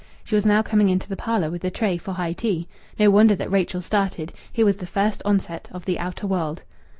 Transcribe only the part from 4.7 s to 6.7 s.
the first onset of the outer world.